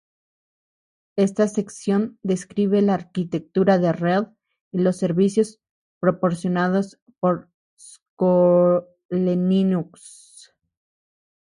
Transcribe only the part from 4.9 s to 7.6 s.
servicios proporcionados por